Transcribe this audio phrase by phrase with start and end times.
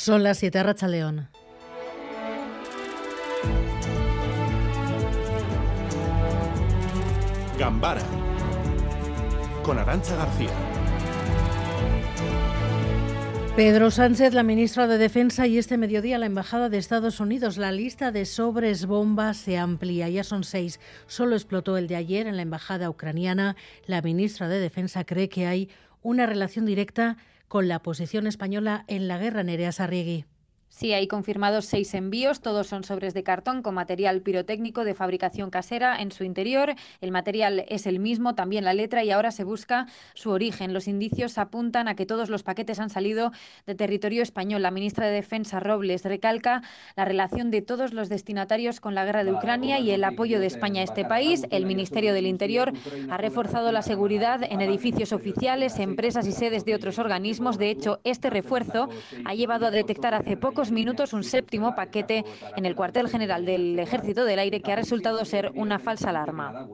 [0.00, 1.28] Son las 7 Racha León.
[7.58, 8.00] Gambara
[9.62, 10.48] con Arancha García.
[13.54, 17.58] Pedro Sánchez, la ministra de Defensa, y este mediodía la Embajada de Estados Unidos.
[17.58, 20.08] La lista de sobres bombas se amplía.
[20.08, 20.80] Ya son seis.
[21.08, 23.54] Solo explotó el de ayer en la Embajada ucraniana.
[23.84, 25.68] La ministra de Defensa cree que hay
[26.00, 27.18] una relación directa
[27.50, 29.42] con la posición española en la guerra.
[29.42, 30.24] Nerea Sarriegui.
[30.70, 35.50] Sí, hay confirmados seis envíos, todos son sobres de cartón con material pirotécnico de fabricación
[35.50, 36.74] casera en su interior.
[37.00, 40.72] El material es el mismo, también la letra, y ahora se busca su origen.
[40.72, 43.32] Los indicios apuntan a que todos los paquetes han salido
[43.66, 44.62] de territorio español.
[44.62, 46.62] La ministra de Defensa, Robles, recalca
[46.96, 50.46] la relación de todos los destinatarios con la guerra de Ucrania y el apoyo de
[50.46, 51.46] España a este país.
[51.50, 52.72] El Ministerio del Interior
[53.10, 57.58] ha reforzado la seguridad en edificios oficiales, empresas y sedes de otros organismos.
[57.58, 58.88] De hecho, este refuerzo
[59.24, 62.24] ha llevado a detectar hace poco minutos un séptimo paquete
[62.56, 66.68] en el cuartel general del Ejército del Aire que ha resultado ser una falsa alarma.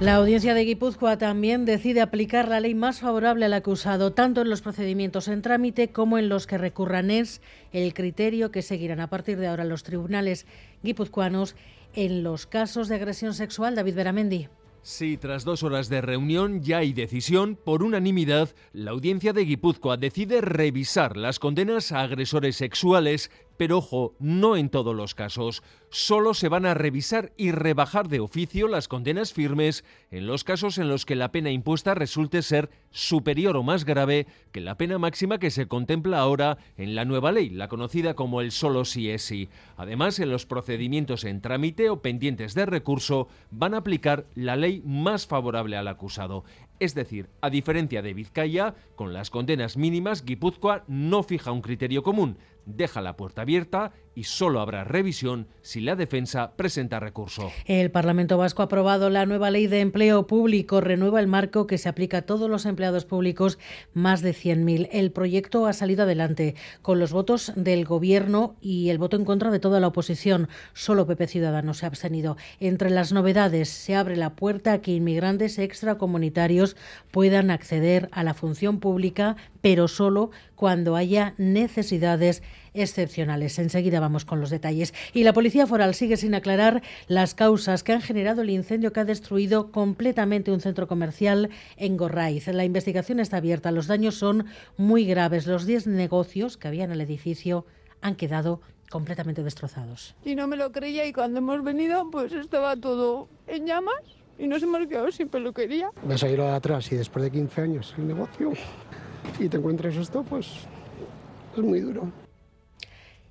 [0.00, 4.48] La audiencia de Guipúzcoa también decide aplicar la ley más favorable al acusado, tanto en
[4.48, 7.10] los procedimientos en trámite como en los que recurran.
[7.10, 7.42] Es
[7.72, 10.46] el criterio que seguirán a partir de ahora los tribunales
[10.82, 11.54] guipuzcoanos
[11.92, 13.74] en los casos de agresión sexual.
[13.74, 14.48] David Beramendi.
[14.82, 17.56] Sí, tras dos horas de reunión ya hay decisión.
[17.56, 24.14] Por unanimidad, la audiencia de Guipúzcoa decide revisar las condenas a agresores sexuales pero ojo,
[24.18, 25.62] no en todos los casos.
[25.90, 30.78] Solo se van a revisar y rebajar de oficio las condenas firmes en los casos
[30.78, 34.98] en los que la pena impuesta resulte ser superior o más grave que la pena
[34.98, 39.10] máxima que se contempla ahora en la nueva ley, la conocida como el solo si
[39.10, 39.50] es sí.
[39.76, 44.80] Además, en los procedimientos en trámite o pendientes de recurso van a aplicar la ley
[44.86, 46.44] más favorable al acusado.
[46.80, 52.02] Es decir, a diferencia de Vizcaya, con las condenas mínimas, Guipúzcoa no fija un criterio
[52.02, 57.50] común, deja la puerta abierta y solo habrá revisión si la defensa presenta recurso.
[57.64, 61.78] El Parlamento Vasco ha aprobado la nueva ley de empleo público, renueva el marco que
[61.78, 63.58] se aplica a todos los empleados públicos,
[63.94, 64.88] más de 100.000.
[64.92, 69.50] El proyecto ha salido adelante con los votos del Gobierno y el voto en contra
[69.50, 70.48] de toda la oposición.
[70.74, 72.36] Solo PP Ciudadanos se ha abstenido.
[72.58, 76.69] Entre las novedades se abre la puerta a que inmigrantes extracomunitarios
[77.10, 82.42] puedan acceder a la función pública, pero solo cuando haya necesidades
[82.74, 83.58] excepcionales.
[83.58, 84.94] Enseguida vamos con los detalles.
[85.12, 89.00] Y la Policía Foral sigue sin aclarar las causas que han generado el incendio que
[89.00, 92.46] ha destruido completamente un centro comercial en Gorraiz.
[92.48, 93.70] La investigación está abierta.
[93.70, 95.46] Los daños son muy graves.
[95.46, 97.66] Los 10 negocios que había en el edificio
[98.00, 98.60] han quedado
[98.90, 100.14] completamente destrozados.
[100.24, 104.46] Y no me lo creía y cuando hemos venido pues estaba todo en llamas y
[104.46, 105.90] nos hemos quedado sin peluquería.
[106.02, 108.52] Vas a ir atrás y después de 15 años el negocio
[109.38, 110.48] y te encuentras esto, pues
[111.56, 112.10] es muy duro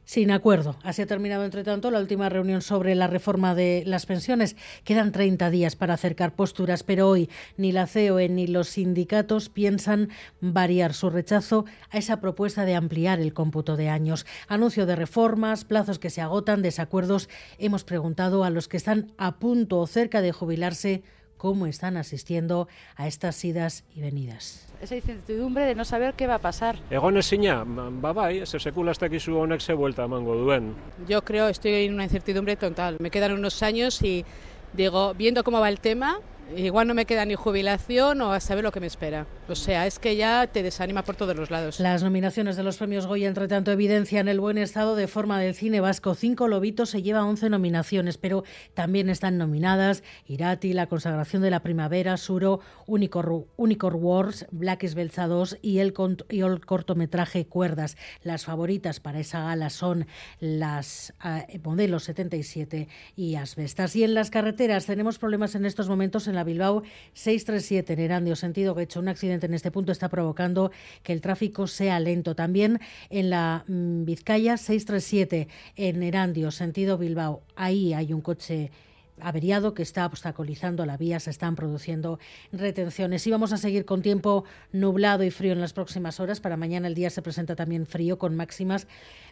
[0.10, 0.76] sin acuerdo.
[0.82, 4.56] Así ha terminado, entre tanto, la última reunión sobre la reforma de las pensiones.
[4.84, 10.10] Quedan 30 días para acercar posturas, pero hoy ni la COE ni los sindicatos piensan
[10.42, 14.26] variar su rechazo a esa propuesta de ampliar el cómputo de años.
[14.48, 17.30] Anuncio de reformas, plazos que se agotan, desacuerdos.
[17.60, 21.04] Hemos preguntado a los que están a punto o cerca de jubilarse
[21.40, 22.68] cómo están asistiendo
[22.98, 24.68] a estas idas y venidas.
[24.82, 26.76] Esa incertidumbre de no saber qué va a pasar.
[26.92, 30.76] Egon ezina, ba bai, se sekula ez dakizu honek ze vuelta emango duen.
[31.08, 32.98] Yo creo, estoy en una incertidumbre total.
[33.00, 34.26] Me quedan unos años y
[34.74, 36.20] digo, viendo cómo va el tema,
[36.56, 39.26] igual no me queda ni jubilación o a saber lo que me espera.
[39.50, 41.80] O sea, es que ya te desanima por todos los lados.
[41.80, 45.56] Las nominaciones de los premios Goya, entre tanto, evidencian el buen estado de forma del
[45.56, 46.14] cine vasco.
[46.14, 48.44] Cinco Lobitos se lleva 11 nominaciones, pero
[48.76, 55.80] también están nominadas Irati, La consagración de la primavera, Suro, Unicorn, Wars, Black 2 y
[55.80, 57.98] el, cortometraje Cuerdas.
[58.22, 60.06] Las favoritas para esa gala son
[60.40, 63.96] las eh, modelos 77 y Asbestas.
[63.96, 66.84] Y en las carreteras tenemos problemas en estos momentos en la Bilbao
[67.14, 70.72] 637 en Erandio, sentido que hecho un accidente en este punto está provocando
[71.04, 72.36] que el tráfico sea lento.
[72.36, 72.80] También
[73.10, 78.72] en la mm, Vizcaya 637 en Erandio, sentido Bilbao, ahí hay un coche
[79.22, 82.20] averiado que está obstaculizando la vía, se están produciendo
[82.52, 83.26] retenciones.
[83.28, 86.40] Y vamos a seguir con tiempo nublado y frío en las próximas horas.
[86.40, 88.88] Para mañana el día se presenta también frío con máximas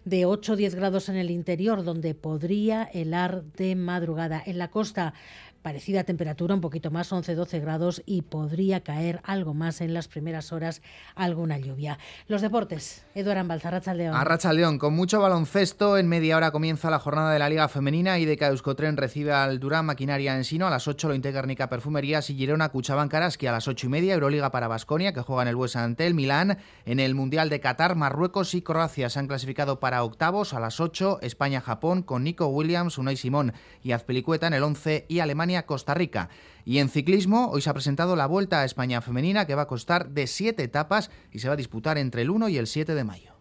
[0.05, 4.41] de 8 o 10 grados en el interior, donde podría helar de madrugada.
[4.45, 5.13] En la costa
[5.61, 10.51] parecida temperatura, un poquito más, 11-12 grados y podría caer algo más en las primeras
[10.51, 10.81] horas,
[11.15, 11.99] alguna lluvia.
[12.27, 14.15] Los deportes, Eduardo Ambalzarracha León.
[14.15, 18.19] Arracha León, con mucho baloncesto, en media hora comienza la jornada de la Liga Femenina
[18.19, 22.29] y de Euskotren recibe al Durán Maquinaria en Sino, a las 8 lo Integrnica Perfumerías
[22.29, 25.47] y Girona Cuchaban Karaski a las 8 y media, Euroliga para Basconia, que juega en
[25.49, 29.27] el Buesa ante el Milán, en el Mundial de Qatar, Marruecos y Croacia se han
[29.27, 34.53] clasificado para octavos a las 8, España-Japón con Nico Williams, Unai Simón y Azpilicueta en
[34.53, 36.29] el 11 y Alemania-Costa Rica.
[36.65, 39.67] Y en ciclismo, hoy se ha presentado la Vuelta a España Femenina que va a
[39.67, 42.93] costar de 7 etapas y se va a disputar entre el 1 y el 7
[42.93, 43.36] de mayo.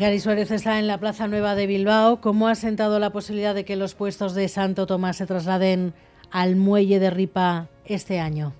[0.00, 2.22] Gary Suárez está en la Plaza Nueva de Bilbao.
[2.22, 5.92] ¿Cómo ha sentado la posibilidad de que los puestos de Santo Tomás se trasladen
[6.30, 8.54] al muelle de Ripa este año?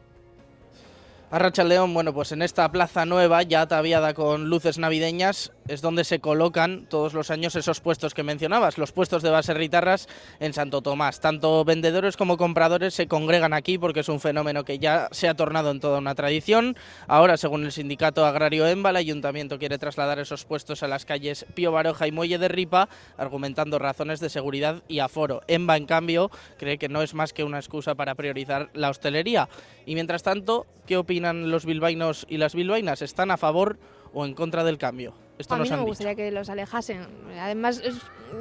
[1.32, 6.02] Arracha León, bueno, pues en esta plaza nueva, ya ataviada con luces navideñas, es donde
[6.02, 10.08] se colocan todos los años esos puestos que mencionabas, los puestos de base ritarras
[10.40, 11.20] en Santo Tomás.
[11.20, 15.34] Tanto vendedores como compradores se congregan aquí porque es un fenómeno que ya se ha
[15.34, 16.76] tornado en toda una tradición.
[17.06, 21.46] Ahora, según el sindicato agrario EMBA, el ayuntamiento quiere trasladar esos puestos a las calles
[21.54, 25.42] Pío Baroja y Muelle de Ripa, argumentando razones de seguridad y aforo.
[25.46, 29.48] EMBA, en cambio, cree que no es más que una excusa para priorizar la hostelería.
[29.86, 33.02] Y mientras tanto, ¿qué opinan los bilbainos y las bilbainas?
[33.02, 33.78] ¿Están a favor
[34.12, 35.14] o en contra del cambio?
[35.48, 37.06] a mí no me gustaría que los alejasen.
[37.38, 37.82] Además,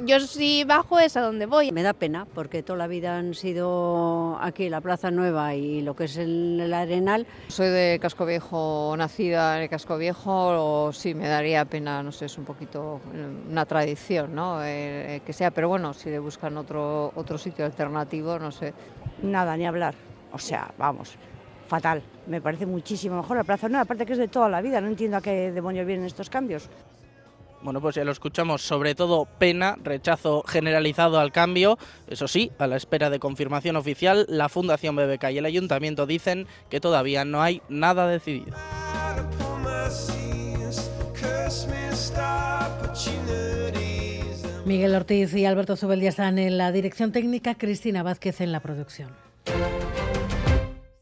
[0.04, 1.72] yo si bajo es a donde voy.
[1.72, 5.96] Me da pena porque toda la vida han sido aquí la Plaza Nueva y lo
[5.96, 7.26] que es el, Arenal.
[7.48, 12.12] Soy de Casco Viejo, nacida en el Casco Viejo, o sí, me daría pena, no
[12.12, 13.00] sé, es un poquito
[13.50, 14.62] una tradición, ¿no?
[14.62, 18.74] Eh, eh, que sea, pero bueno, si le buscan otro, otro sitio alternativo, no sé.
[19.22, 19.94] Nada, ni hablar.
[20.32, 21.16] O sea, vamos,
[21.70, 22.02] fatal.
[22.26, 24.88] Me parece muchísimo mejor la Plaza Nueva, aparte que es de toda la vida, no
[24.88, 26.68] entiendo a qué demonios vienen estos cambios.
[27.62, 31.78] Bueno, pues ya lo escuchamos, sobre todo pena, rechazo generalizado al cambio.
[32.08, 36.46] Eso sí, a la espera de confirmación oficial, la Fundación BBK y el Ayuntamiento dicen
[36.70, 38.56] que todavía no hay nada decidido.
[44.64, 49.29] Miguel Ortiz y Alberto Zubeldía están en la dirección técnica, Cristina Vázquez en la producción.